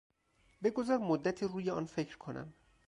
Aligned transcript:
بگذار 0.63 0.97
مدتی 0.97 1.47
روی 1.47 1.69
آن 1.69 1.85
فکر 1.85 2.17
کنم. 2.17 2.53